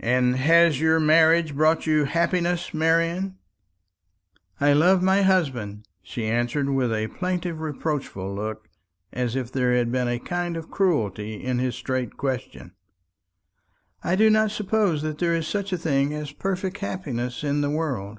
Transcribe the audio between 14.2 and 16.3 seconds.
not suppose that there is such a thing